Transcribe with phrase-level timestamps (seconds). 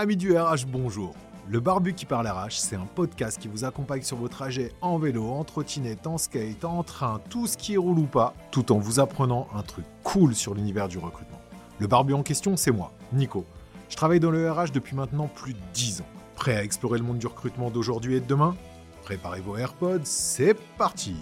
[0.00, 1.16] Amis du RH, bonjour.
[1.48, 4.96] Le Barbu qui parle RH, c'est un podcast qui vous accompagne sur vos trajets en
[4.96, 8.78] vélo, en trottinette, en skate, en train, tout ce qui roule ou pas, tout en
[8.78, 11.40] vous apprenant un truc cool sur l'univers du recrutement.
[11.80, 13.44] Le Barbu en question, c'est moi, Nico.
[13.88, 16.08] Je travaille dans le RH depuis maintenant plus de 10 ans.
[16.36, 18.54] Prêt à explorer le monde du recrutement d'aujourd'hui et de demain?
[19.02, 21.16] Préparez vos AirPods, c'est parti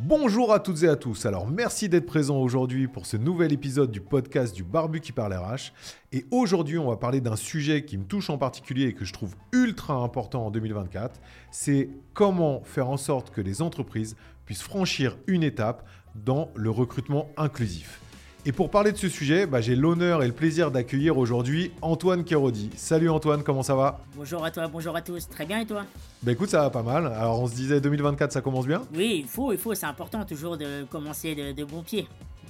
[0.00, 1.24] Bonjour à toutes et à tous.
[1.24, 5.32] Alors merci d'être présents aujourd'hui pour ce nouvel épisode du podcast du Barbu qui parle
[5.32, 5.72] RH.
[6.12, 9.12] Et aujourd'hui, on va parler d'un sujet qui me touche en particulier et que je
[9.12, 11.20] trouve ultra important en 2024.
[11.52, 14.16] C'est comment faire en sorte que les entreprises
[14.46, 18.00] puissent franchir une étape dans le recrutement inclusif.
[18.46, 22.24] Et pour parler de ce sujet, bah, j'ai l'honneur et le plaisir d'accueillir aujourd'hui Antoine
[22.24, 22.68] Kérodi.
[22.76, 24.04] Salut Antoine, comment ça va?
[24.14, 25.26] Bonjour à toi, bonjour à tous.
[25.28, 25.86] Très bien et toi?
[26.22, 27.06] Bah écoute, ça va pas mal.
[27.06, 28.82] Alors on se disait 2024, ça commence bien?
[28.94, 32.06] Oui, il faut, il faut, c'est important toujours de commencer de, de bon pied.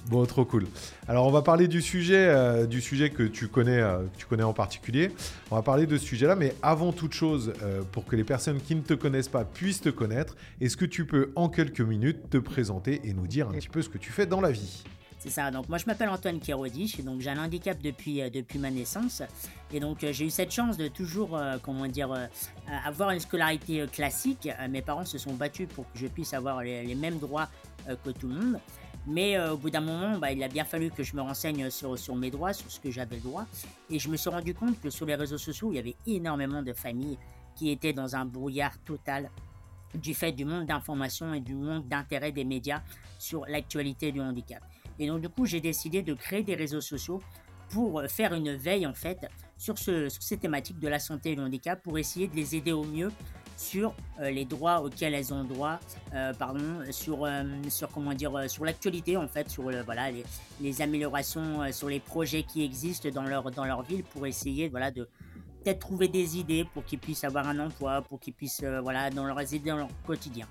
[0.09, 0.67] Bon, trop cool.
[1.07, 4.43] Alors, on va parler du sujet, euh, du sujet que tu connais, euh, tu connais
[4.43, 5.09] en particulier.
[5.49, 8.59] On va parler de ce sujet-là, mais avant toute chose, euh, pour que les personnes
[8.61, 12.29] qui ne te connaissent pas puissent te connaître, est-ce que tu peux en quelques minutes
[12.29, 14.83] te présenter et nous dire un petit peu ce que tu fais dans la vie?
[15.51, 19.23] Donc moi je m'appelle Antoine Kérodi, donc j'ai un handicap depuis, euh, depuis ma naissance,
[19.73, 22.09] et donc euh, j'ai eu cette chance de toujours, euh, comment dire,
[22.85, 24.49] avoir une scolarité classique.
[24.69, 27.49] mes parents se sont battus pour que je puisse avoir les, mêmes droits
[28.03, 28.59] que tout le monde.
[29.07, 31.97] Mais au bout d'un moment, bah, il a bien fallu que je me renseigne sur,
[31.97, 33.45] sur mes droits, sur ce que j'avais droit.
[33.91, 36.63] Et je me suis rendu compte que sur les réseaux sociaux, il y avait énormément
[36.63, 37.19] de familles
[37.55, 39.29] qui étaient dans un brouillard total
[39.93, 42.81] du fait du monde d'information et du monde d'intérêt des médias
[43.19, 44.63] sur l'actualité du handicap.
[44.99, 47.21] Et donc du coup, j'ai décidé de créer des réseaux sociaux
[47.69, 51.35] pour euh, faire une veille en fait sur, ce, ces thématiques de la santé et
[51.35, 53.11] du handicap pour essayer de les aider au mieux
[53.57, 55.79] sur euh, les droits auxquels elles ont droit,
[56.13, 57.27] euh, pardon, sur,
[57.69, 60.09] sur comment dire, sur l'actualité en fait, sur voilà
[60.59, 64.91] les, améliorations, sur les projets qui existent dans leur dans leur ville pour essayer voilà
[64.91, 65.07] de
[65.63, 69.23] peut-être trouver des idées pour qu'ils puissent avoir un emploi, pour qu'ils puissent voilà dans
[69.23, 70.47] dans leur quotidien.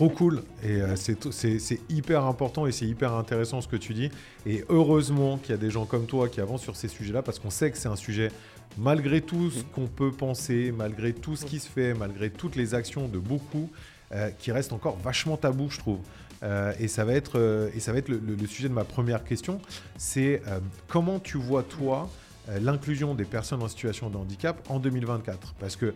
[0.00, 4.10] Trop cool et euh, c'est hyper important et c'est hyper intéressant ce que tu dis.
[4.46, 7.38] Et heureusement qu'il y a des gens comme toi qui avancent sur ces sujets-là parce
[7.38, 8.32] qu'on sait que c'est un sujet,
[8.78, 12.74] malgré tout ce qu'on peut penser, malgré tout ce qui se fait, malgré toutes les
[12.74, 13.68] actions de beaucoup,
[14.12, 15.98] euh, qui reste encore vachement tabou, je trouve.
[16.44, 19.22] Euh, et ça va être, et ça va être le, le, sujet de ma première
[19.22, 19.60] question.
[19.98, 20.40] C'est
[20.88, 22.08] comment tu vois, toi,
[22.48, 25.92] l'inclusion des personnes en situation de handicap en 2024 Parce que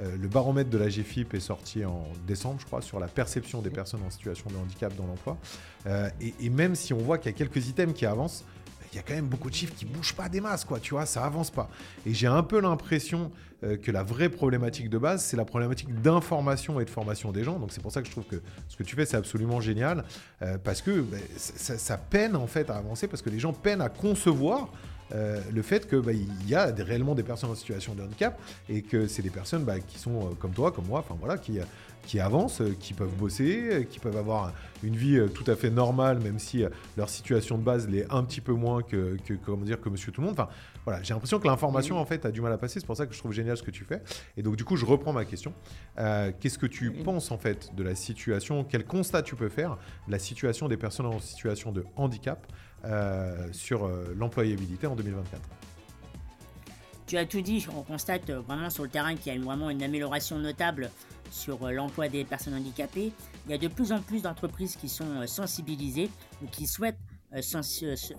[0.00, 3.62] euh, le baromètre de la GFIP est sorti en décembre, je crois, sur la perception
[3.62, 5.36] des personnes en situation de handicap dans l'emploi.
[5.86, 8.44] Euh, et, même si on voit qu'il y a quelques items qui avancent,
[8.92, 10.94] il y a quand même beaucoup de chiffres qui bougent pas des masses, quoi, tu
[10.94, 11.68] vois, ça avance pas.
[12.06, 13.30] Et j'ai un peu l'impression
[13.64, 17.44] euh, que la vraie problématique de base, c'est la problématique d'information et de formation des
[17.44, 17.58] gens.
[17.58, 20.04] Donc c'est pour ça que je trouve que ce que tu fais, c'est absolument génial,
[20.62, 21.04] parce que
[21.36, 24.70] ça, ça, peine en fait à avancer, parce que les gens peinent à concevoir
[25.14, 26.12] euh, le fait qu'il bah,
[26.46, 28.38] y a réellement des personnes en situation de handicap
[28.68, 31.38] et que c'est des personnes bah, qui sont euh, comme toi, comme moi, enfin voilà,
[31.38, 31.58] qui,
[32.06, 34.52] qui avancent, euh, qui peuvent bosser, qui peuvent avoir
[34.82, 36.64] une vie tout à fait normale, même si
[36.96, 40.20] leur situation de base l'est un petit peu moins que, comment dire, que monsieur tout
[40.20, 40.38] le monde.
[40.38, 40.48] Enfin,
[40.84, 42.80] voilà, j'ai l'impression que l'information, en fait, a du mal à passer.
[42.80, 44.02] C'est pour ça que je trouve génial ce que tu fais.
[44.36, 45.52] Et donc, du coup, je reprends ma question.
[45.96, 48.64] Qu'est-ce que tu penses, en fait, de la situation?
[48.64, 49.76] Quel constat tu peux faire
[50.06, 52.52] de la situation des personnes en situation de handicap euh,
[53.52, 55.40] sur euh, l'employabilité en 2024.
[57.06, 59.70] Tu as tout dit, on constate euh, vraiment sur le terrain qu'il y a vraiment
[59.70, 60.90] une amélioration notable
[61.30, 63.12] sur l'emploi des personnes handicapées.
[63.46, 66.10] Il y a de plus en plus d'entreprises qui sont sensibilisées
[66.42, 66.98] ou qui souhaitent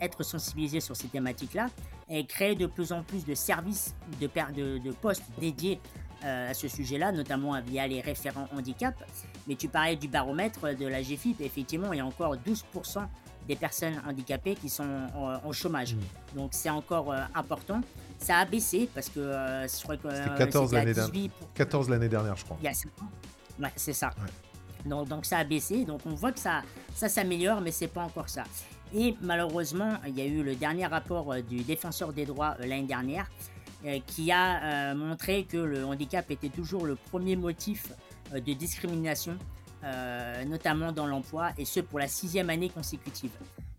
[0.01, 1.69] être sensibilisées sur ces thématiques-là
[2.07, 5.79] et créer de plus en plus de services, de, de, de postes dédiés
[6.21, 8.93] à ce sujet-là, notamment via les référents handicap.
[9.47, 13.07] Mais tu parlais du baromètre de la GFIP, effectivement, il y a encore 12%
[13.49, 14.87] des personnes handicapées qui sont
[15.43, 15.95] au chômage.
[15.95, 16.37] Hmm.
[16.37, 17.81] Donc c'est encore euh, important.
[18.19, 21.31] Ça a baissé parce que euh, je crois que c'était 14 l'année dernière.
[21.55, 22.57] 14 l'année dernière, je crois.
[22.61, 24.11] ouais, c'est ça.
[24.85, 25.83] Donc, donc ça a baissé.
[25.83, 26.61] Donc on voit que ça,
[26.93, 28.43] ça s'améliore, mais c'est pas encore ça.
[28.93, 32.87] Et malheureusement, il y a eu le dernier rapport euh, du défenseur des droits l'année
[32.87, 33.27] dernière
[34.07, 37.93] qui a montré que le handicap était toujours le premier motif
[38.33, 39.37] de discrimination
[39.83, 43.31] euh, notamment dans l'emploi, et ce pour la sixième année consécutive.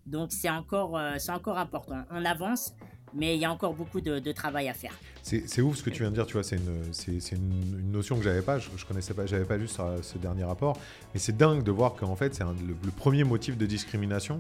[0.07, 2.03] Donc c'est encore, euh, encore important.
[2.11, 2.75] On avance,
[3.15, 4.93] mais il y a encore beaucoup de, travail à faire.
[5.23, 6.93] C'est ouf ce que tu viens de dire, tu vois, c'est une,
[7.33, 10.79] une, notion que j'avais pas, je, je, connaissais pas, j'avais pas lu ce, dernier rapport,
[11.13, 14.39] mais c'est dingue de voir qu'en fait c'est le, le, premier motif de discrimination,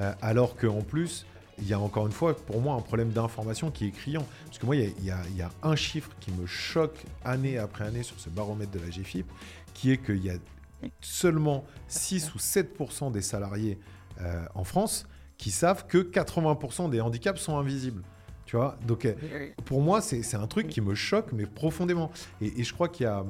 [0.00, 1.26] euh, alors qu'en plus
[1.60, 4.26] il y a encore une fois pour moi un problème d'information qui est criant.
[4.46, 7.58] Parce que moi, il y, a, il y, a, un chiffre qui me choque année
[7.58, 9.26] après année sur ce baromètre de la GFIP,
[9.74, 10.34] qui est qu'il y a
[11.00, 13.78] seulement 6 ou 7% des salariés
[14.20, 15.06] euh, en France
[15.38, 18.02] qui savent que 80% des handicaps sont invisibles.
[18.44, 19.14] Tu vois Donc, euh,
[19.64, 22.10] pour moi, c'est un truc qui me choque, mais profondément.
[22.40, 23.24] Et, je crois qu'il y a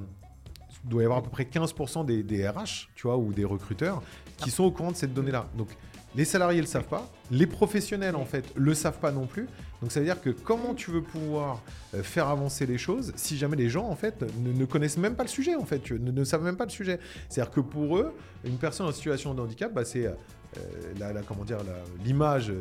[0.85, 4.03] doit y avoir à peu près 15% des, des, RH, tu vois, ou des recruteurs
[4.39, 5.47] qui sont au courant de cette donnée-là.
[5.59, 5.69] Donc,
[6.15, 9.49] les salariés ne le savent pas, les professionnels en fait le savent pas non plus.
[9.81, 11.63] Donc ça veut dire que comment tu veux pouvoir
[11.95, 15.23] euh, faire avancer les choses si jamais les gens en fait ne, connaissent même pas
[15.23, 16.99] le sujet en fait, ne, savent même pas le sujet.
[17.29, 18.13] C'est-à-dire que pour eux,
[18.45, 20.13] une personne en situation de handicap, bah, c'est
[20.57, 20.61] euh,
[21.01, 21.59] euh, la, comment dire,
[22.05, 22.57] l'image de,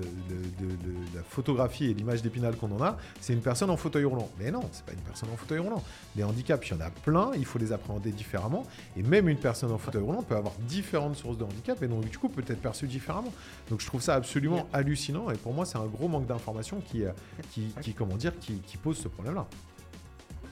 [1.16, 4.30] la photographie et l'image d'Épinal qu'on en a, c'est une personne en fauteuil roulant.
[4.40, 5.84] Mais non, c'est pas une personne en fauteuil roulant.
[6.16, 8.66] Les handicaps, il y en a plein, il faut les appréhender différemment.
[8.96, 12.08] Et même une personne en fauteuil roulant peut avoir différentes sources de handicap et donc
[12.10, 13.34] du coup peut être perçue différemment.
[13.70, 17.04] Donc je trouve ça absolument hallucinant et pour moi c'est un gros manque d'information qui,
[17.04, 17.12] euh,
[17.52, 19.46] qui, comment dire, qui, pose ce problème-là.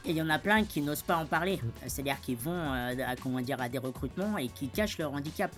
[0.05, 1.57] Et il y en a plein qui n'osent pas en parler.
[1.57, 1.69] Mm.
[1.87, 5.51] C'est-à-dire qu'ils vont euh, à, comment dire, à des recrutements et qui cachent leur handicap.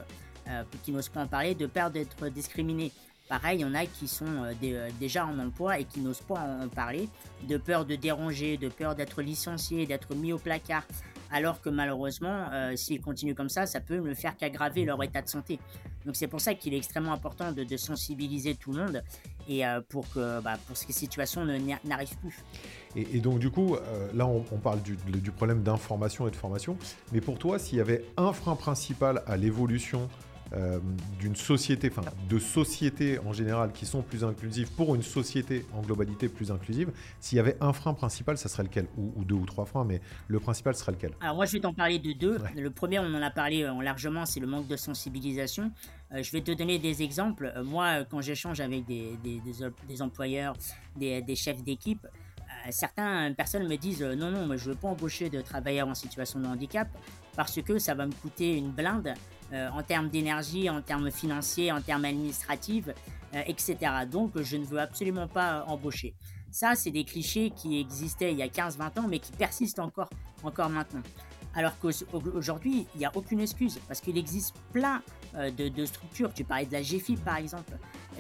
[0.50, 2.92] Euh, qui n'osent pas en parler, de peur d'être discriminés.
[3.28, 6.22] Pareil, il y en a qui sont euh, euh, déjà en emploi et qui n'osent
[6.22, 7.08] pas en, parler,
[7.48, 10.84] de peur de déranger, de peur d'être licencié, d'être mis au placard.
[11.32, 15.30] Alors que malheureusement, s'ils continuent comme ça, ça peut ne faire qu'aggraver leur état de
[15.30, 15.60] santé.
[16.04, 19.04] Donc c'est pour ça qu'il est extrêmement important de, sensibiliser tout le monde
[19.48, 21.46] et pour que bah, pour ces situations
[21.86, 22.44] n'arrivent plus.
[22.96, 23.78] Et, donc du coup,
[24.16, 26.76] là on, parle du, du problème d'information et de formation,
[27.12, 30.10] mais pour toi, s'il y avait un frein principal à l'évolution
[30.54, 30.80] euh,
[31.20, 35.82] d'une société, enfin de sociétés en général qui sont plus inclusives pour une société en
[35.82, 38.88] globalité plus inclusive, s'il y avait un frein principal, ça serait lequel?
[38.98, 41.12] Ou, deux ou trois freins, mais le principal serait lequel?
[41.22, 42.40] Alors moi je vais t'en parler de deux.
[42.56, 45.72] Le premier, on en a parlé euh, largement, c'est le manque de sensibilisation.
[46.14, 47.54] Euh, je vais te donner des exemples.
[47.64, 50.56] moi, quand j'échange avec des, des, employeurs,
[50.96, 52.08] des, chefs d'équipe,
[52.72, 55.96] certaines personnes me disent non, non, moi, je ne veux pas embaucher de travailleurs en
[55.96, 56.88] situation de handicap
[57.36, 59.14] parce que ça va me coûter une blinde
[59.54, 62.90] en termes d'énergie, en termes financiers, en termes administratifs,
[63.36, 63.78] euh, etc.
[64.12, 66.16] Donc je ne veux absolument pas embaucher.
[66.50, 70.10] Ça, c'est des clichés qui existaient il y a 15-20 ans, mais qui persistent encore,
[70.42, 71.04] encore maintenant.
[71.54, 75.04] Alors qu'aujourd'hui, il n'y a aucune excuse, parce qu'il existe plein
[75.36, 77.74] euh, de, structures, tu parlais de la GFIP par exemple,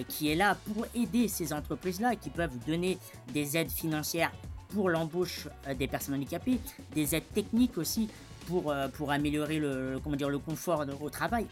[0.07, 2.99] qui est là pour aider ces entreprises-là, qui peuvent donner
[3.33, 4.31] des aides financières
[4.69, 5.47] pour l'embauche
[5.79, 6.59] des personnes handicapées,
[6.93, 8.09] des aides techniques aussi
[8.49, 11.45] pour, euh, pour améliorer le, comment dire, le confort au travail.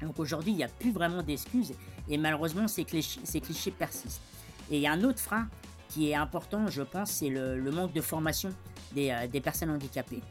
[0.00, 1.74] Donc aujourd'hui, il n'y a plus vraiment d'excuses
[2.08, 4.22] et malheureusement, ces clichés, persistent.
[4.70, 5.48] Et il y a un autre frein
[5.88, 8.50] qui est important, je pense, c'est le, manque de formation
[8.92, 10.22] des, euh, personnes handicapées.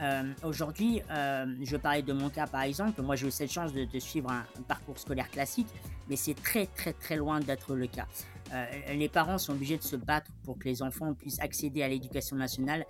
[0.00, 1.02] Euh, aujourd'hui,
[1.60, 3.02] je parlais de mon cas par exemple.
[3.02, 5.66] Moi, j'ai eu cette chance de, suivre un, parcours scolaire classique,
[6.08, 8.06] mais c'est très, très, très loin d'être le cas.
[8.94, 12.36] les parents sont obligés de se battre pour que les enfants puissent accéder à l'éducation
[12.36, 12.86] nationale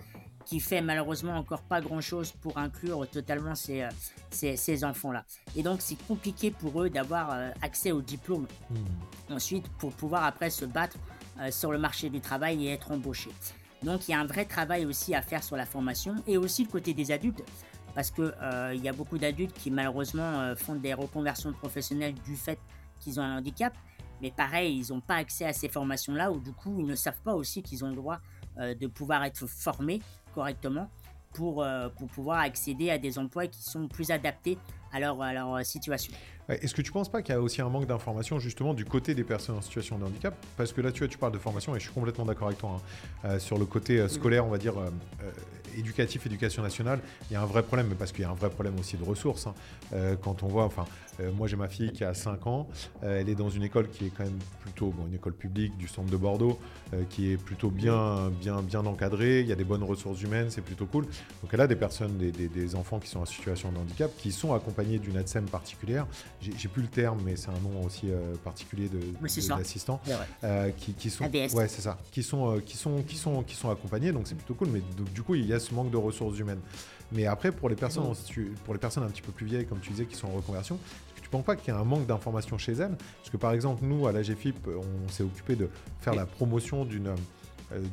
[0.48, 3.88] qui fait malheureusement encore pas grand-chose pour inclure totalement ces, euh,
[4.30, 5.24] ces, ces enfants-là.
[5.54, 8.46] Et donc c'est compliqué pour eux d'avoir euh, accès au diplôme.
[8.70, 9.34] Hmm.
[9.34, 10.96] Ensuite, pour pouvoir après se battre
[11.38, 13.28] euh, sur le marché du travail et être embauché.
[13.82, 16.64] Donc il y a un vrai travail aussi à faire sur la formation et aussi
[16.64, 17.44] le côté des adultes.
[17.94, 18.34] Parce qu'il
[18.74, 22.58] il y a beaucoup d'adultes qui malheureusement font des reconversions professionnelles du fait
[23.00, 23.74] qu'ils ont un handicap.
[24.22, 27.20] Mais pareil, ils n'ont pas accès à ces formations-là ou du coup, ils ne savent
[27.24, 28.18] pas aussi qu'ils ont le droit
[28.56, 30.00] de pouvoir être formés
[30.38, 30.88] correctement
[31.34, 34.56] pour, euh, pour pouvoir accéder à des emplois qui sont plus adaptés
[34.92, 36.12] à leur, à leur situation.
[36.48, 38.84] Est-ce que tu ne penses pas qu'il y a aussi un manque d'information justement du
[38.84, 40.34] côté des personnes en situation de handicap?
[40.56, 42.58] Parce que là, tu, vois, tu parles de formation et je suis complètement d'accord avec
[42.58, 42.76] toi.
[42.76, 42.80] Hein.
[43.24, 44.74] Euh, sur le côté euh, scolaire, on va dire,
[45.78, 48.50] éducatif, éducation nationale, il y a un vrai problème, parce qu'il y a un vrai
[48.50, 49.46] problème aussi de ressources.
[49.46, 49.54] Hein.
[50.22, 50.84] quand on voit, enfin,
[51.20, 52.68] euh, moi, j'ai ma fille qui a 5 ans.
[53.02, 55.76] Euh, elle est dans une école qui est quand même plutôt, bon, une école publique
[55.76, 56.58] du centre de Bordeaux,
[56.94, 59.40] euh, qui est plutôt bien, bien, bien encadrée.
[59.40, 61.04] Il y a des bonnes ressources humaines, c'est plutôt cool.
[61.04, 64.30] Donc, elle a des personnes, des, des, enfants qui sont en situation de handicap, qui
[64.30, 66.06] sont accompagnés d'une ADSEM particulière.
[66.40, 68.08] J'ai plus le terme, mais c'est un nom aussi
[68.44, 69.00] particulier de,
[69.56, 70.00] d'assistant.
[70.76, 71.98] Qui, qui, sont, ouais, c'est ça.
[72.12, 74.12] Qui sont, qui sont, qui sont, qui sont accompagnés.
[74.12, 74.68] Donc, c'est plutôt cool.
[74.68, 74.82] Mais
[75.14, 76.60] du coup, il y a ce manque de ressources humaines.
[77.12, 78.04] Mais après, pour les personnes,
[78.64, 80.78] pour les personnes un petit peu plus vieilles, comme tu disais, qui sont en reconversion,
[81.16, 82.96] je ne pense pas qu'il y ait un manque d'information chez elles?
[83.18, 85.68] Parce que par exemple, nous, à la GFIP, on s'est occupé de
[86.00, 87.14] faire la promotion d'une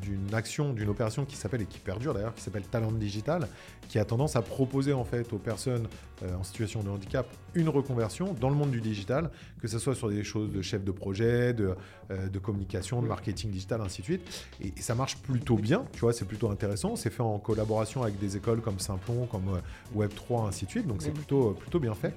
[0.02, 3.48] d'une action, d'une opération qui s'appelle, et qui perdure d'ailleurs, qui s'appelle Talent Digital,
[3.88, 5.88] qui a tendance à proposer en fait aux personnes
[6.24, 9.30] euh, en situation de handicap une reconversion dans le monde du digital,
[9.62, 11.76] que ce soit sur des choses de chef de projet, de,
[12.12, 14.48] euh, de communication, de marketing digital, ainsi de suite.
[14.62, 16.96] Et, ça marche plutôt bien, tu vois, c'est plutôt intéressant.
[16.96, 19.62] C'est fait en collaboration avec des écoles comme Simplon, comme
[19.96, 20.88] Web3, ainsi de suite.
[20.88, 22.14] Donc c'est plutôt, plutôt bien fait.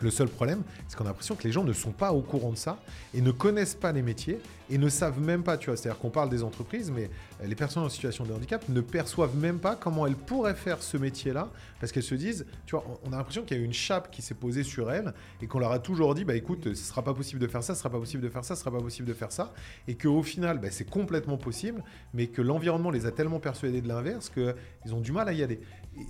[0.00, 2.50] Le seul problème, c'est qu'on a l'impression que les gens ne sont pas au courant
[2.50, 2.78] de ça
[3.14, 4.38] et ne connaissent pas les métiers
[4.70, 7.10] et ne savent même pas, tu vois, c'est-à-dire qu'on parle des entreprises, mais
[7.42, 10.96] les personnes en situation de handicap ne perçoivent même pas comment elles pourraient faire ce
[10.96, 11.50] métier-là
[11.80, 14.22] parce qu'elles se disent, tu vois, on a l'impression qu'il y a une chape qui
[14.22, 17.14] s'est posée sur elles et qu'on leur a toujours dit, bah écoute, ce sera pas
[17.14, 19.08] possible de faire ça, ce sera pas possible de faire ça, ce sera pas possible
[19.08, 19.52] de faire ça
[19.88, 21.82] et qu'au final, bah, c'est complètement possible,
[22.14, 25.42] mais que l'environnement les a tellement persuadés de l'inverse qu'ils ont du mal à y
[25.42, 25.60] aller.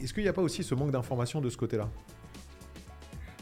[0.02, 1.88] Est-ce qu'il n'y a pas aussi ce manque d'information de ce côté-là?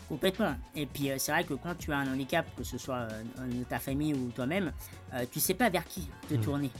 [0.08, 0.54] Complètement.
[0.74, 3.62] Et puis euh, c'est vrai que quand tu as un handicap, que ce soit euh,
[3.68, 4.72] ta famille ou toi-même,
[5.10, 6.40] tu euh, tu sais pas vers qui te hmm.
[6.40, 6.70] tourner.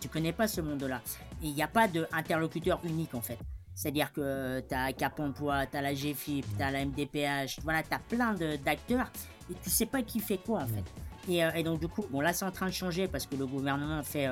[0.00, 1.00] tu connais pas ce monde-là.
[1.42, 3.38] Il n'y a pas d'interlocuteur unique en fait.
[3.74, 7.82] C'est-à-dire que tu as Cap Emploi, tu as la GFIP, tu as la MDPH, voilà,
[7.82, 8.34] tu as plein
[8.64, 9.10] d'acteurs
[9.50, 10.68] et tu sais pas qui fait quoi en hmm.
[10.68, 10.84] fait.
[11.26, 14.02] Et, donc du coup, bon là c'est en train de changer parce que le gouvernement
[14.02, 14.28] fait,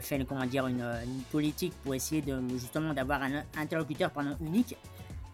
[0.00, 4.74] fait comment dire, une, une, politique pour essayer de justement d'avoir un interlocuteur pendant unique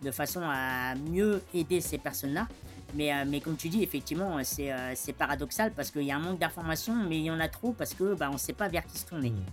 [0.02, 2.47] de façon à mieux aider ces personnes-là.
[2.95, 6.21] Mais, euh, mais comme tu dis, effectivement, c'est euh, paradoxal parce qu'il y a un
[6.21, 8.85] manque d'informations, mais il y en a trop parce que bah, ne sait pas vers
[8.85, 9.30] qui se tourner.
[9.30, 9.45] Hmm.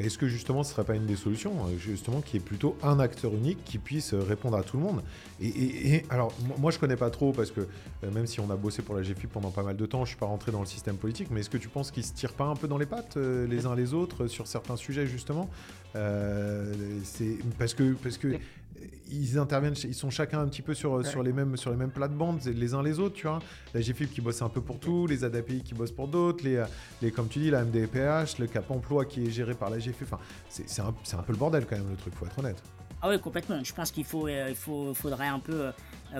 [0.00, 2.76] Est-ce que justement ce ne serait pas une des solutions, euh, justement, qui est plutôt
[2.82, 5.02] un acteur unique qui puisse répondre à tout le monde?
[5.40, 7.68] Et, alors, moi je connais pas trop parce que
[8.12, 10.18] même si on a bossé pour la GFI pendant pas mal de temps, je suis
[10.18, 12.44] pas rentré dans le système politique, mais est-ce que tu penses qu'ils se tirent pas
[12.44, 15.48] un peu dans les pattes les uns les autres sur certains sujets justement?
[15.92, 18.38] Parce que parce que
[19.10, 21.90] ils interviennent, ils sont chacun un petit peu sur, sur, les mêmes, sur les mêmes
[21.90, 23.38] plates-bandes, les uns les autres, tu vois.
[23.72, 26.64] La GFIP qui bosse un peu pour tout, les ADAPI qui bossent pour d'autres, les,
[27.02, 30.02] les, comme tu dis, la MDPH, le Cap Emploi qui est géré par la GFIP.
[30.02, 32.62] Enfin, c'est un, un, peu le bordel quand même, le truc, faut être honnête.
[33.06, 33.62] Ah oui, complètement.
[33.62, 35.72] Je pense qu'il faut, euh, il faut, faudrait un peu, euh,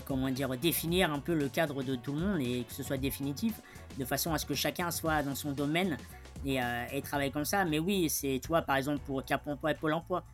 [0.05, 2.99] comment dire, définir un peu le cadre de tout le monde et que ce soit
[2.99, 3.55] définitif,
[3.99, 5.97] de façon à ce que chacun soit dans son domaine
[6.45, 7.65] et, euh, et travaille comme ça.
[7.65, 10.25] Mais oui, c'est, tu vois, par exemple, pour Cap Emploi et Pôle Emploi,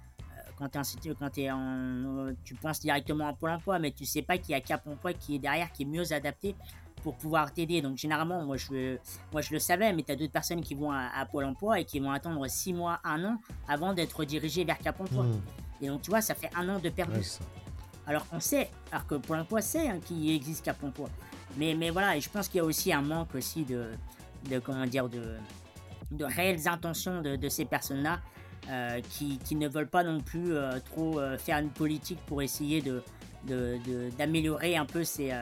[0.68, 4.54] quand, es en, tu penses directement à Pôle emploi, mais tu sais pas qu'il y
[4.54, 6.54] a Cap emploi qui est derrière, qui est mieux adapté
[7.02, 7.80] pour pouvoir t'aider.
[7.80, 8.96] Donc généralement, moi je,
[9.32, 11.84] moi je le savais, mais tu as d'autres personnes qui vont à, Pôle emploi et
[11.84, 13.38] qui vont attendre 6 mois, 1 an
[13.68, 15.24] avant d'être dirigées vers Cap emploi.
[15.24, 15.40] Hmm.
[15.80, 17.20] Et donc tu vois, ça fait un an de perdu.
[18.06, 21.08] alors qu'on sait, alors que Pôle emploi sait hein, qu'il existe Cap emploi.
[21.56, 23.90] Mais, mais voilà, et je pense qu'il y a aussi un manque aussi de,
[24.48, 25.36] de comment dire, de,
[26.10, 28.20] de réelles intentions de, de ces personnes-là
[28.68, 32.82] euh, qui, ne veulent pas non plus euh, trop euh, faire une politique pour essayer
[32.82, 33.02] de,
[34.18, 35.32] d'améliorer un peu ces,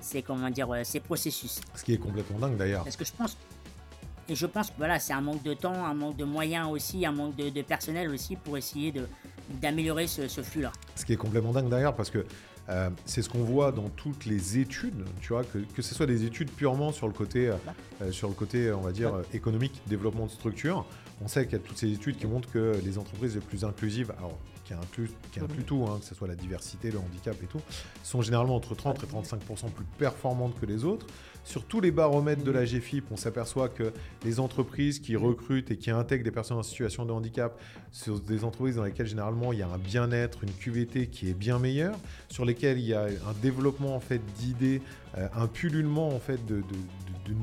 [0.00, 1.60] ces, comment dire, ces processus.
[1.74, 2.84] Ce qui est complètement dingue d'ailleurs.
[2.84, 3.36] Parce que je pense,
[4.28, 7.04] et je pense que voilà, c'est un manque de temps, un manque de moyens aussi,
[7.04, 9.08] un manque de, personnel aussi pour essayer de,
[9.60, 10.70] d'améliorer ce, ce flux-là.
[10.94, 12.24] Ce qui est complètement dingue d'ailleurs parce que
[12.68, 16.06] euh, c'est ce qu'on voit dans toutes les études, tu vois, que, que ce soit
[16.06, 20.26] des études purement sur le côté, euh, sur le côté on va dire, économique, développement
[20.26, 20.84] de structure.
[21.22, 23.64] On sait qu'il y a toutes ces études qui montrent que les entreprises les plus
[23.64, 27.36] inclusives, alors qui inclut, qui inclut tout, hein, que ce soit la diversité, le handicap
[27.42, 27.60] et tout,
[28.02, 31.06] sont généralement entre 30 et 35% plus performantes que les autres.
[31.48, 35.78] Sur tous les baromètres de la GFIP, on s'aperçoit que les entreprises qui recrutent et
[35.78, 37.58] qui intègrent des personnes en situation de handicap
[37.90, 41.32] sont des entreprises dans lesquelles généralement il y a un bien-être, une QVT qui est
[41.32, 41.96] bien meilleure,
[42.28, 44.82] sur lesquelles il y a un développement en fait d'idées,
[45.16, 46.62] euh, un pullulement en fait de,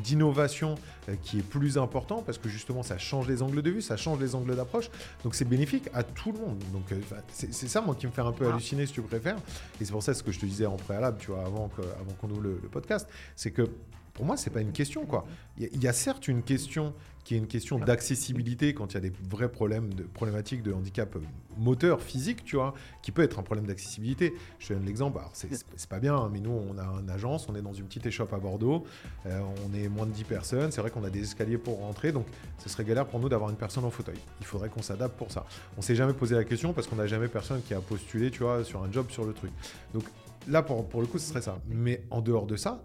[0.03, 0.75] d'innovation
[1.09, 3.97] euh, qui est plus important parce que justement ça change les angles de vue, ça
[3.97, 4.91] change les angles d'approche.
[5.24, 6.63] Donc c'est bénéfique à tout le monde.
[6.74, 7.00] Donc euh,
[7.31, 8.51] c'est ça moi qui me fait un peu ah.
[8.51, 9.38] halluciner si tu préfères.
[9.81, 11.71] Et c'est pour ça ce que je te disais en préalable, tu vois, avant
[12.21, 13.67] qu'on ouvre le, le podcast, c'est que
[14.15, 15.25] pour moi, c'est pas une question, quoi.
[15.57, 16.93] Il y, a certes une question
[17.25, 20.72] qui est une question d'accessibilité quand il y a des vrais problèmes, de, problématiques de
[20.72, 21.19] handicap euh,
[21.57, 24.34] moteur, physique, tu vois, qui peut être un problème d'accessibilité.
[24.57, 27.55] Je te donne l'exemple, c'est pas bien, hein, mais nous, on a une agence, on
[27.55, 28.86] est dans une petite échoppe à Bordeaux,
[29.25, 32.13] euh, on est moins de 10 personnes, c'est vrai qu'on a des escaliers pour rentrer,
[32.13, 32.25] donc
[32.60, 34.19] ce serait galère pour nous d'avoir une personne en fauteuil.
[34.39, 35.45] Il faudrait qu'on s'adapte pour ça.
[35.77, 38.43] On s'est jamais posé la question parce qu'on n'a jamais personne qui a postulé, tu
[38.43, 39.51] vois, sur un job sur le truc.
[39.93, 40.03] Donc
[40.48, 41.60] là, pour, pour le coup, ce serait ça.
[41.67, 42.81] Mais en dehors de ça,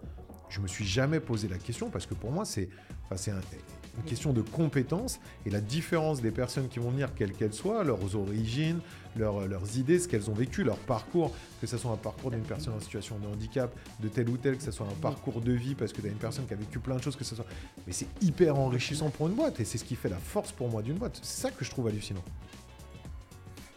[0.51, 2.69] je me suis jamais posé la question parce que pour moi, c'est
[3.09, 7.83] une question de compétence et la différence des personnes qui vont venir, quelles qu'elles soient,
[7.83, 8.79] leurs origines,
[9.15, 12.73] leurs, idées, ce qu'elles ont vécu, leur parcours, que ce soit un parcours d'une personne
[12.73, 15.73] en situation de handicap, de tel ou tel, que ce soit un parcours de vie
[15.73, 17.47] parce que tu as une personne qui a vécu plein de choses, que ce soit.
[17.87, 20.69] Mais c'est hyper enrichissant pour une boîte et c'est ce qui fait la force pour
[20.69, 21.19] moi d'une boîte.
[21.21, 22.23] C'est ça que je trouve hallucinant.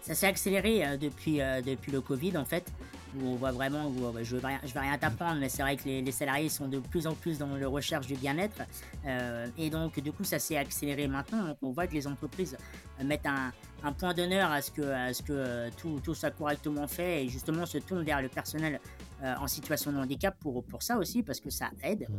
[0.02, 2.70] Ça s'est accéléré euh, euh, depuis le Covid en fait
[3.16, 5.76] où on voit vraiment, où, euh, je ne vais rien, rien t'apprendre, mais c'est vrai
[5.76, 8.62] que les, salariés sont de plus en plus dans la recherche du bien-être.
[9.06, 11.48] Euh, et donc, du coup, ça s'est accéléré maintenant.
[11.48, 12.56] Donc, on voit que les entreprises
[13.02, 13.52] mettent un,
[13.92, 17.66] point d'honneur à ce que, à ce que tout, tout, soit correctement fait et justement
[17.66, 18.80] se tournent vers le personnel
[19.22, 22.06] euh, en situation de handicap pour, pour ça aussi, parce que ça aide.
[22.08, 22.14] Mmh.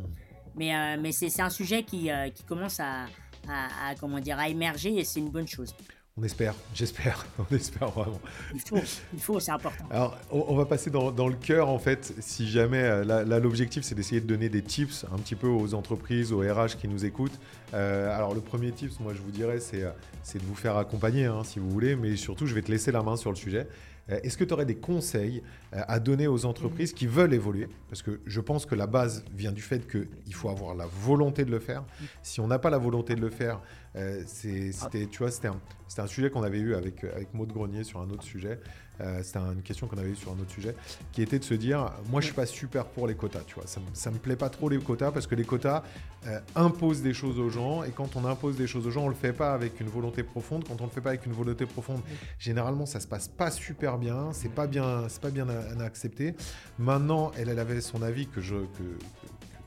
[0.58, 3.08] Mais, mais c'est un sujet qui, qui commence à,
[3.50, 5.74] à, comment dire, à émerger et c'est une bonne chose.
[6.18, 8.22] On espère, j'espère, on espère vraiment.
[8.54, 8.78] Il faut,
[9.14, 9.84] il faut c'est important.
[9.92, 13.96] Alors, on, va passer dans, le cœur, en fait, si jamais, euh, là, l'objectif, c'est
[13.96, 17.38] d'essayer de donner des tips un petit peu aux entreprises, aux RH qui nous écoutent.
[17.74, 21.44] Euh, alors, le premier tips, moi, je vous dirais, c'est de vous faire accompagner, hein,
[21.44, 23.68] si vous voulez, mais surtout, je vais te laisser la main sur le sujet.
[24.12, 25.42] Euh, est-ce que tu aurais des conseils
[25.74, 27.68] euh, à donner aux entreprises qui veulent évoluer?
[27.90, 31.44] Parce que je pense que la base vient du fait qu'il faut avoir la volonté
[31.46, 31.84] de le faire.
[32.22, 33.62] Si on n'a pas la volonté de le faire,
[33.96, 35.60] euh, c'était, tu vois, c'était un,
[35.98, 38.60] un, sujet qu'on avait eu avec, avec Maud Grenier sur un autre sujet.
[39.02, 40.75] Euh, c'était une question qu'on avait eue sur un autre sujet,
[41.12, 43.68] qui était de se dire, moi je suis pas super pour les quotas, tu vois,
[43.68, 45.84] ça, ça me plaît pas trop les quotas parce que les quotas
[46.28, 49.10] euh, imposent des choses aux gens et quand on impose des choses aux gens, on
[49.10, 50.64] le fait pas avec une volonté profonde.
[50.68, 52.02] Quand on le fait pas avec une volonté profonde,
[52.40, 55.48] généralement ça se passe pas super bien, c'est pas bien, c'est pas bien
[55.82, 56.36] accepté.
[56.80, 58.56] Maintenant, elle, elle avait son avis que je,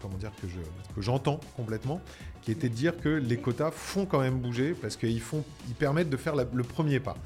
[0.00, 0.58] comment dire que je
[0.94, 2.00] que j'entends complètement,
[2.42, 5.74] qui était de dire que les quotas font quand même bouger parce qu'ils font, ils
[5.74, 7.16] permettent de faire le premier pas.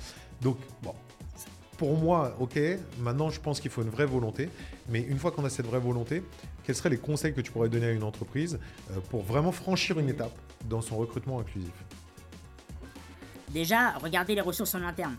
[0.40, 0.94] Donc bon,
[1.76, 2.58] pour moi, ok,
[3.00, 4.48] maintenant je pense qu'il faut une vraie volonté,
[4.88, 6.22] mais une fois qu'on a cette vraie volonté,
[6.64, 8.58] quels seraient les conseils que tu pourrais donner à une entreprise
[8.90, 11.72] euh, pour vraiment franchir une étape dans son recrutement inclusif?
[13.50, 15.16] Déjà, regardez les ressources en interne.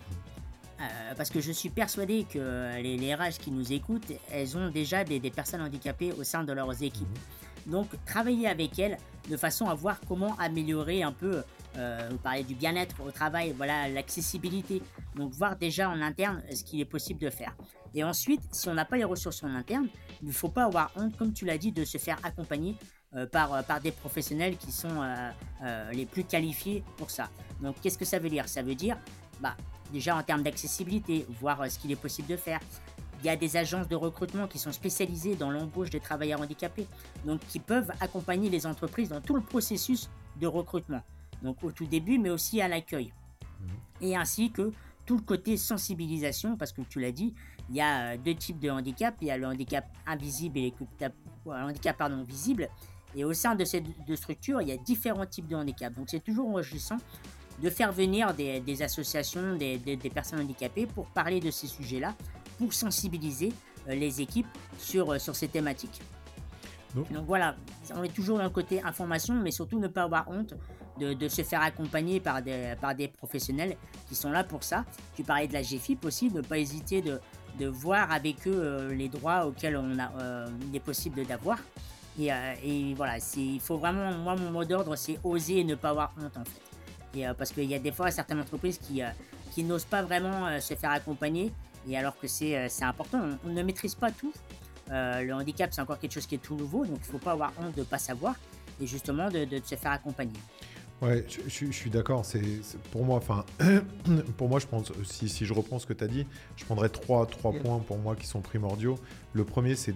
[0.81, 4.69] Euh, parce que je suis persuadé que les, les, RH qui nous écoutent, elles ont
[4.69, 7.07] déjà des, personnes handicapées au sein de leurs équipes.
[7.07, 7.42] Mhm.
[7.65, 8.97] Donc, travaillez avec elles
[9.29, 11.43] de façon à voir comment améliorer un peu
[11.77, 14.81] euh, vous parlez du bien-être au travail, voilà, l'accessibilité.
[15.15, 17.55] Donc voir déjà en interne ce qu'il est possible de faire.
[17.95, 19.87] Et ensuite, si on n'a pas les ressources en interne,
[20.21, 22.75] il ne faut pas avoir honte, comme tu l'as dit, de se faire accompagner
[23.15, 25.01] euh, par, euh, par des professionnels qui sont
[25.91, 27.29] les plus qualifiés pour ça.
[27.61, 28.47] Donc qu'est-ce que ça veut dire?
[28.47, 28.97] Ça veut dire,
[29.39, 29.55] bah,
[29.91, 32.59] déjà en termes d'accessibilité, voir ce qu'il est possible de faire.
[33.23, 36.87] Il y a des agences de recrutement qui sont spécialisées dans l'embauche des travailleurs handicapés,
[37.25, 41.01] donc qui peuvent accompagner les entreprises dans tout le processus de recrutement
[41.43, 43.13] donc au tout début, mais aussi à l'accueil.
[43.59, 43.69] Mhm.
[44.01, 44.71] Et ainsi que
[45.05, 47.33] tout le côté sensibilisation, parce que tu l'as dit,
[47.69, 49.15] il y a euh, deux types de handicap.
[49.21, 50.73] Il y a le handicap invisible et
[51.45, 52.69] le handicap pardon, visible.
[53.15, 55.93] Et au sein de ces deux structures, il y a différents types de handicap.
[55.93, 56.97] Donc c'est toujours enrichissant
[57.61, 59.77] de faire venir des, associations, des,
[60.11, 62.15] personnes handicapées pour parler de ces sujets-là,
[62.57, 63.53] pour sensibiliser
[63.87, 66.01] euh, les équipes sur, euh, sur ces thématiques.
[66.95, 67.55] Donc voilà,
[67.95, 70.53] on est toujours dans le côté information, mais surtout ne pas avoir honte
[70.99, 74.85] de, se faire accompagner par des, par des professionnels qui sont là pour ça.
[75.15, 77.19] Tu parlais de la GFIP aussi, ne pas hésiter de,
[77.59, 81.57] de voir avec eux euh, les droits auxquels on a, euh, il est possible d'avoir.
[82.19, 85.75] Et, euh, et, voilà, il faut vraiment, moi mon mot d'ordre c'est oser et ne
[85.75, 87.19] pas avoir honte en fait.
[87.19, 89.01] Et, parce qu'il y a des fois certaines entreprises qui,
[89.51, 91.51] qui n'osent pas vraiment se faire accompagner,
[91.87, 94.33] et alors que c'est important, on, ne maîtrise pas tout.
[94.89, 97.31] le handicap c'est encore quelque chose qui est tout nouveau, donc il ne faut pas
[97.31, 98.35] avoir honte de ne pas savoir
[98.81, 100.39] et justement de, de se faire accompagner.
[101.03, 102.23] Ouais, je, suis d'accord.
[102.23, 102.41] C'est
[102.91, 103.43] pour moi, enfin,
[104.37, 106.87] pour moi, je pense, si, si je reprends ce que tu as dit, je prendrais
[106.87, 108.97] trois, trois points pour moi qui sont primordiaux.
[109.33, 109.93] Le premier, c'est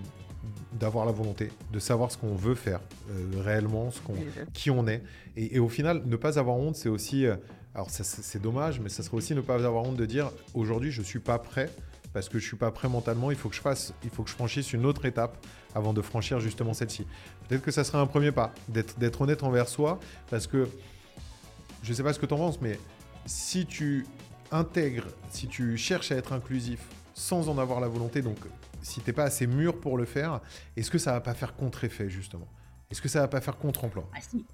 [0.79, 4.15] d'avoir la volonté, de savoir ce qu'on veut faire euh, réellement, ce qu'on,
[4.53, 5.03] qui on est.
[5.35, 7.35] Et, au final, ne pas avoir honte, c'est aussi, euh,
[7.75, 11.01] alors c'est dommage, mais ça serait aussi ne pas avoir honte de dire aujourd'hui, je
[11.01, 11.69] suis pas prêt
[12.13, 13.29] parce que je suis pas prêt mentalement.
[13.29, 16.01] Il faut que je fasse, il faut que je franchisse une autre étape avant de
[16.01, 17.05] franchir justement celle-ci.
[17.47, 20.67] Peut-être que ça serait un premier pas, d'être honnête envers soi, parce que
[21.83, 22.79] je ne sais pas ce que tu en penses, mais
[23.25, 24.07] si tu
[24.51, 26.79] intègres, si tu cherches à être inclusif
[27.13, 28.37] sans en avoir la volonté, donc
[28.87, 30.39] si tu n'es pas assez mûr pour le faire,
[30.75, 32.47] est-ce que ça va pas faire contre-effet justement?
[32.89, 34.09] Est-ce que ça va pas faire contre-emploi?
[34.15, 34.45] Ah, si.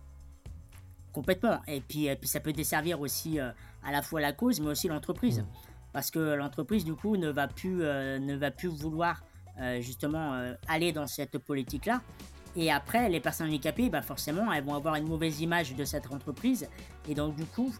[1.11, 1.61] Complètement.
[1.67, 3.51] Et puis, puis ça peut desservir aussi euh,
[3.83, 5.41] à la fois la cause, mais aussi l'entreprise.
[5.41, 5.45] Mmh.
[5.93, 9.23] Parce que l'entreprise, du coup, ne va plus, euh, ne va plus vouloir
[9.61, 12.01] euh, justement aller dans cette politique-là.
[12.55, 16.11] Et après, les personnes handicapées, bah forcément, elles vont avoir une mauvaise image de cette
[16.11, 16.67] entreprise.
[17.07, 17.73] Et donc, du coup,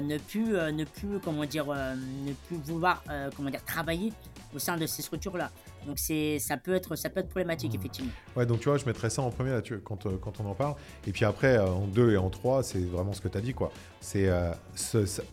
[0.00, 1.94] ne, plus, euh, ne plus, comment dire, euh,
[2.24, 3.02] ne plus vouloir,
[3.36, 4.12] comment dire, travailler
[4.54, 5.50] au sein de ces structures-là.
[5.86, 7.76] Donc, c'est, ça, peut être, ça peut être problématique, mmh.
[7.76, 8.12] effectivement.
[8.34, 10.54] Ouais, donc tu vois, je mettrais ça en premier là, tu, quand, quand on en
[10.54, 10.74] parle.
[11.06, 13.54] Et puis après, en deux et en trois, c'est vraiment ce que tu as dit,
[13.54, 13.70] quoi.
[14.00, 14.28] C'est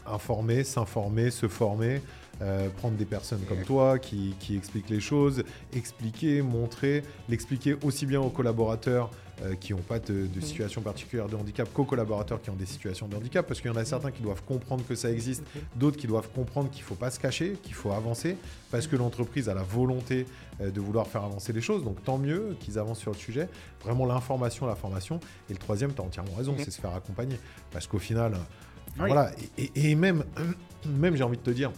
[0.05, 2.01] informer, s'informer, se former.
[2.43, 8.19] Euh, prendre des personnes comme toi qui, expliquent les choses, expliquer, montrer, l'expliquer aussi bien
[8.19, 9.11] aux collaborateurs
[9.43, 13.07] euh, qui n'ont pas de, situation particulière de handicap qu'aux collaborateurs qui ont des situations
[13.07, 15.43] de handicap, parce qu'il y en a certains qui doivent comprendre que ça existe,
[15.77, 18.35] d'autres qui doivent comprendre qu'il ne faut pas se cacher, qu'il faut avancer,
[18.71, 20.25] parce que l'entreprise a la volonté
[20.59, 23.47] euh, de vouloir faire avancer les choses, donc tant mieux qu'ils avancent sur le sujet.
[23.81, 25.21] Vraiment l'information, la formation.
[25.49, 27.39] Et le troisième, tu as entièrement raison, c'est se faire accompagner,
[27.71, 28.33] parce qu'au final...
[28.97, 30.23] Voilà, et, et même,
[30.85, 31.71] même j'ai envie de te dire,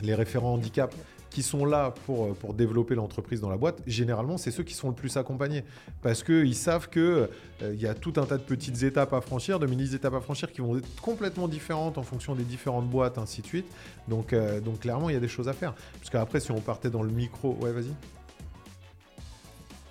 [0.00, 0.94] les référents handicap
[1.30, 4.88] qui sont là pour, pour développer l'entreprise dans la boîte, généralement, c'est ceux qui sont
[4.88, 5.64] le plus accompagnés.
[6.02, 7.28] Parce qu'ils savent qu'il euh,
[7.62, 10.60] y a tout un tas de petites étapes à franchir, de mini-étapes à franchir qui
[10.60, 13.66] vont être complètement différentes en fonction des différentes boîtes, ainsi de suite.
[14.08, 15.74] Donc, euh, donc clairement, il y a des choses à faire.
[15.98, 17.56] Parce qu'après, si on partait dans le micro...
[17.60, 17.92] Ouais, vas-y.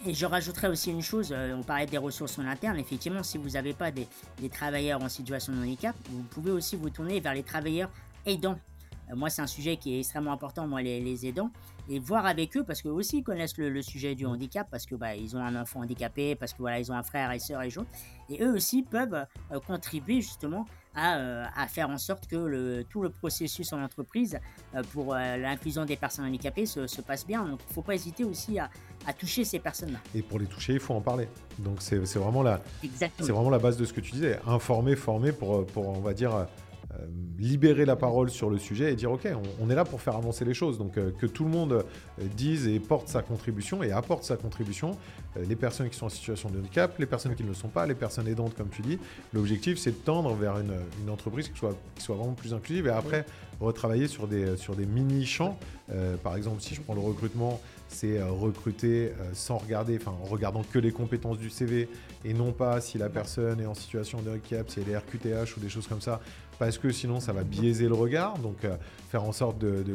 [0.05, 3.37] Et je rajouterais aussi une chose, euh, on parlait des ressources en interne, effectivement, si
[3.37, 4.07] vous n'avez pas des,
[4.39, 7.89] des, travailleurs en situation de handicap, vous pouvez aussi vous tourner vers les travailleurs
[8.25, 8.57] aidants.
[9.11, 11.51] Euh, moi, c'est un sujet qui est extrêmement important, moi, les, aidants,
[11.89, 15.15] et voir avec eux, parce qu'eux aussi connaissent le, sujet du handicap, parce que bah,
[15.15, 17.67] ils ont un enfant handicapé, parce que voilà, ils ont un frère et sœur et
[17.77, 17.89] autres,
[18.29, 22.83] et eux aussi peuvent euh, contribuer justement à, euh, à, faire en sorte que le,
[22.89, 24.39] tout le processus en entreprise
[24.93, 27.45] pour l'inclusion des personnes handicapées se, se passe bien.
[27.45, 28.69] Donc, il ne faut pas hésiter aussi à,
[29.05, 29.99] à toucher ces personnes-là.
[30.15, 31.27] Et pour les toucher, il faut en parler.
[31.59, 32.61] Donc, c'est vraiment, la,
[33.19, 34.39] vraiment la base de ce que tu disais.
[34.47, 36.47] Informer, former pour, pour on va dire
[37.37, 39.27] libérer la parole sur le sujet et dire ok,
[39.59, 40.77] on, est là pour faire avancer les choses.
[40.77, 44.37] Donc euh, que tout le monde euh, dise et porte sa contribution et apporte sa
[44.37, 44.97] contribution.
[45.47, 47.85] les personnes qui sont en situation de handicap, les personnes qui ne le sont pas,
[47.85, 48.97] les personnes aidantes comme tu dis.
[49.33, 52.87] L'objectif c'est de tendre vers une, une, entreprise qui soit, qui soit vraiment plus inclusive
[52.87, 53.25] et après
[53.59, 55.57] retravailler sur des, sur des mini champs.
[56.23, 60.77] par exemple, si je prends le recrutement, c'est recruter sans regarder, enfin en regardant que
[60.77, 61.87] les compétences du CV
[62.25, 65.55] et non pas si la personne est en situation de handicap, si elle est RQTH
[65.55, 66.19] ou des choses comme ça
[66.59, 68.37] parce que sinon ça va biaiser le regard.
[68.39, 68.75] Donc euh,
[69.09, 69.85] faire en sorte de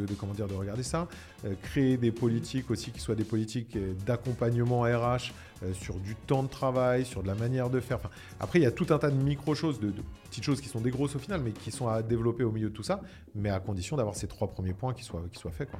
[0.54, 1.08] regarder ça.
[1.44, 5.32] Euh, créer des politiques aussi qui soient des politiques euh, d'accompagnement RH
[5.74, 8.00] sur du temps de travail, sur de la manière de faire.
[8.40, 9.92] après, il y a tout un tas de micro-choses, de,
[10.24, 12.68] petites choses qui sont des grosses au final, mais qui sont à développer au milieu
[12.68, 13.00] de tout ça,
[13.36, 15.70] mais à condition d'avoir ces trois premiers points qui soient, qui soient faits.
[15.70, 15.78] Quoi.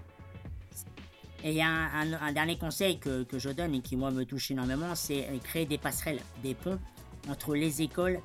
[1.42, 4.24] Et il y a un, dernier conseil que, que, je donne et qui, moi, me
[4.24, 6.78] touche énormément, c'est créer des passerelles, des ponts
[7.28, 8.20] entre les écoles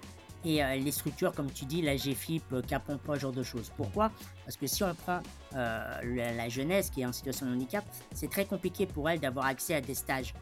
[0.46, 3.72] et euh, les structures, comme tu dis, la GFIP, euh, Capon, ce genre de choses.
[3.76, 4.12] Pourquoi?
[4.46, 5.20] Parce que si on prend
[5.56, 9.46] euh, la, jeunesse qui est en situation de handicap, c'est très compliqué pour elle d'avoir
[9.46, 10.34] accès à des stages,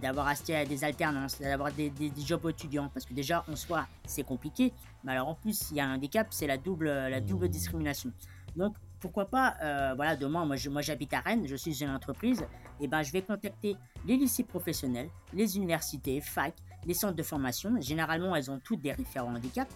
[0.00, 1.92] d'avoir accès à des alternances, d'avoir des,
[2.24, 2.90] jobs étudiants.
[2.92, 4.72] Parce que déjà, en soi, c'est compliqué.
[5.04, 8.12] Mais alors en plus, il y a un handicap, c'est la double, la double discrimination.
[8.56, 9.56] Donc, pourquoi pas,
[9.96, 12.44] voilà, demain, moi, j'habite à Rennes, je suis une entreprise,
[12.80, 16.54] et ben je vais contacter les lycées professionnels, les universités, fac,
[16.86, 17.80] les centres de formation.
[17.80, 19.68] Généralement, elles ont toutes des référents handicap.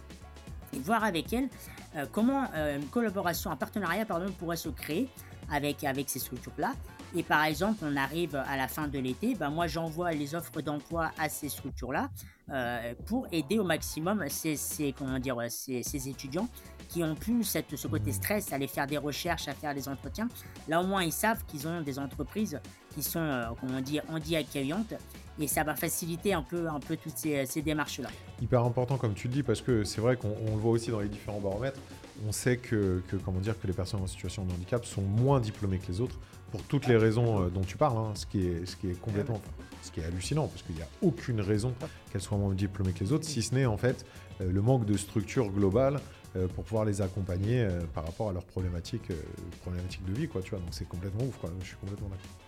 [0.73, 1.49] Et voir avec elles
[1.95, 5.09] euh, comment euh, une collaboration, un partenariat pardon, pourrait se créer
[5.49, 6.73] avec, avec ces structures-là.
[7.15, 10.61] Et par exemple, on arrive à la fin de l'été, ben moi j'envoie les offres
[10.61, 12.09] d'emploi à ces structures-là
[12.51, 16.49] euh, pour aider au maximum ces, ces comment dire, ces, ces, étudiants
[16.89, 20.27] qui ont plus cette, ce côté stress, aller faire des recherches, faire des entretiens.
[20.67, 22.59] Là au moins ils savent qu'ils ont des entreprises
[22.93, 24.93] qui sont, comment dire, handi-accueillantes
[25.39, 28.09] et ça va faciliter un peu, un peu toutes ces, ces démarches-là.
[28.41, 30.99] Hyper important comme tu le dis parce que c'est vrai qu'on le voit aussi dans
[30.99, 31.79] les différents baromètres.
[32.27, 35.39] On sait que, que, comment dire, que les personnes en situation de handicap sont moins
[35.39, 36.17] diplômées que les autres
[36.57, 38.99] pour toutes les raisons euh, dont tu parles, hein, ce, qui est, ce qui est
[38.99, 39.39] complètement,
[39.83, 41.73] ce qui est hallucinant parce qu'il n'y a aucune raison
[42.11, 44.05] qu'elles soient moins diplômées que les autres, si ce n'est en fait
[44.41, 45.99] euh, le manque de structure globale
[46.35, 50.59] euh, pour pouvoir les accompagner par rapport à leurs problématiques, de vie, quoi, tu vois.
[50.59, 51.37] Donc c'est complètement ouf.
[51.61, 52.46] Je suis complètement d'accord.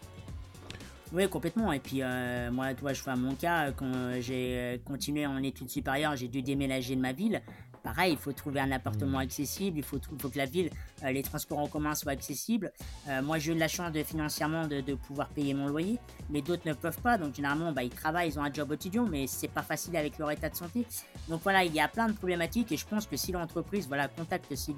[1.12, 1.72] Oui, complètement.
[1.72, 6.16] Et puis, euh, moi, toi, je fais mon cas, quand j'ai continué en études supérieures,
[6.16, 7.42] j'ai dû déménager de ma ville.
[7.82, 9.22] Pareil, il faut trouver un appartement mmh.
[9.22, 10.70] accessible, il faut, faut que la ville,
[11.04, 12.72] euh, les transports en commun soient accessibles.
[13.08, 15.98] Euh, moi, j'ai eu la chance de, financièrement de, pouvoir payer mon loyer,
[16.30, 17.18] mais d'autres ne peuvent pas.
[17.18, 20.20] Donc, généralement, bah, ils travaillent, ils ont un job étudiant, mais c'est pas facile avec
[20.20, 20.86] leur état de santé.
[21.30, 24.10] Donc, voilà, il y a plein de problématiques et je pense que si l'entreprise voilà,
[24.10, 24.76] contacte ces,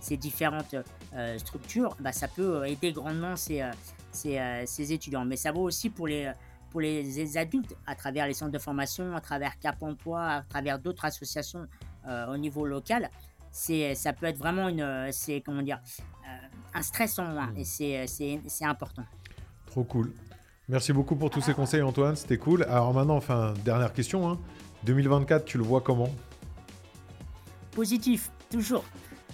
[0.00, 0.76] ces différentes
[1.38, 3.64] structures, bah, ça peut aider grandement ces,
[4.26, 5.24] euh, ces, étudiants.
[5.24, 6.32] Mais ça vaut aussi pour les,
[6.70, 10.78] pour les adultes à travers les centres de formation, à travers Cap Emploi, à travers
[10.78, 11.66] d'autres associations
[12.06, 13.10] euh, au niveau local.
[13.50, 15.80] C'est, ça peut être vraiment une, c'est, comment dire,
[16.26, 19.04] euh, un stress en moins et c'est, c'est, c'est important.
[19.66, 20.12] Trop cool.
[20.68, 22.16] Merci beaucoup pour tous ces conseils, Antoine.
[22.16, 22.64] C'était cool.
[22.64, 24.38] Alors maintenant, enfin, dernière question.
[24.84, 25.44] 2024, hein.
[25.46, 26.08] tu le vois comment?
[27.70, 28.84] Positif, toujours.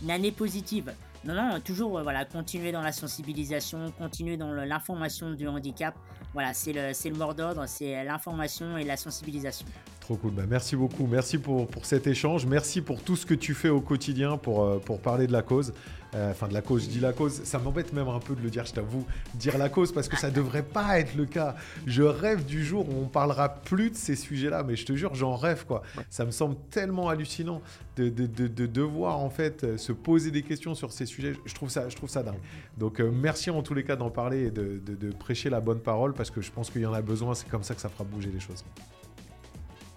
[0.02, 0.92] Une année positive.
[1.24, 5.94] Non, non, toujours euh, voilà, continuer dans la sensibilisation, continuer dans l'information du handicap.
[6.32, 9.66] Voilà, c'est le, le mot d'ordre, c'est l'information et la sensibilisation.
[10.10, 10.32] Trop cool.
[10.32, 11.06] Bah, merci beaucoup.
[11.06, 12.44] Merci pour, pour, cet échange.
[12.44, 15.42] Merci pour tout ce que tu fais au quotidien pour, euh, pour parler de la
[15.42, 15.72] cause.
[16.16, 17.44] Euh, enfin, de la cause, je dis la cause.
[17.44, 20.16] Ça m'embête même un peu de le dire, je t'avoue, dire la cause parce que
[20.16, 21.54] ça devrait pas être le cas.
[21.86, 25.14] Je rêve du jour où on parlera plus de ces sujets-là, mais je te jure,
[25.14, 25.82] j'en rêve quoi.
[26.08, 27.62] Ça me semble tellement hallucinant
[27.96, 31.34] de, de, de, devoir en fait se poser des questions sur ces sujets.
[31.44, 32.40] Je trouve ça, je trouve ça dingue.
[32.76, 36.14] Donc, euh, merci en tous les cas d'en parler et de, prêcher la bonne parole
[36.14, 37.36] parce que je pense qu'il y en a besoin.
[37.36, 38.64] C'est comme ça que ça fera bouger les choses.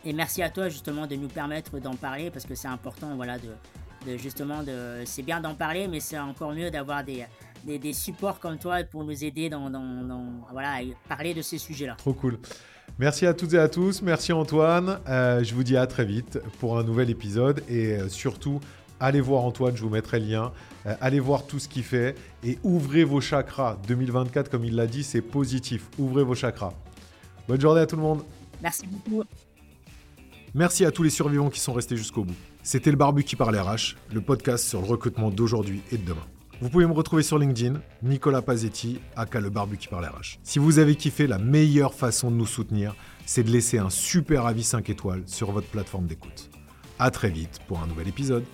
[0.05, 3.37] Et merci à toi justement de nous permettre d'en parler parce que c'est important voilà,
[3.37, 5.03] de, justement de.
[5.05, 7.25] C'est bien d'en parler, mais c'est encore mieux d'avoir des,
[7.65, 9.69] des, supports comme toi pour nous aider dans,
[10.51, 11.95] voilà, à parler de ces sujets-là.
[11.95, 12.37] Trop cool.
[12.99, 14.01] Merci à toutes et à tous.
[14.01, 14.99] Merci Antoine.
[15.07, 17.63] Euh, je vous dis à très vite pour un nouvel épisode.
[17.69, 18.59] Et euh, surtout,
[18.99, 20.51] allez voir Antoine, je vous mettrai le lien.
[20.85, 23.77] Euh, allez voir tout ce qu'il fait et ouvrez vos chakras.
[23.87, 25.87] 2024, comme il l'a dit, c'est positif.
[25.97, 26.73] Ouvrez vos chakras.
[27.47, 28.23] Bonne journée à tout le monde.
[28.61, 29.23] Merci beaucoup.
[30.55, 32.35] Merci à tous les survivants qui sont restés jusqu'au bout.
[32.61, 36.27] C'était le Barbu qui parle RH, le podcast sur le recrutement d'aujourd'hui et de demain.
[36.61, 40.37] Vous pouvez me retrouver sur LinkedIn, Nicolas Pazetti, aka le barbu qui parle RH.
[40.43, 44.45] Si vous avez kiffé, la meilleure façon de nous soutenir, c'est de laisser un super
[44.45, 46.51] avis 5 étoiles sur votre plateforme d'écoute.
[46.99, 48.45] A très vite pour un nouvel épisode.